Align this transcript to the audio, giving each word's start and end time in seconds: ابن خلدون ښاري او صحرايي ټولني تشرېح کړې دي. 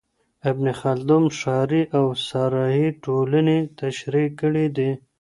ابن 0.49 0.65
خلدون 0.79 1.23
ښاري 1.39 1.83
او 1.97 2.05
صحرايي 2.27 2.87
ټولني 3.03 3.59
تشرېح 3.79 4.29
کړې 4.39 4.65
دي. 4.77 4.91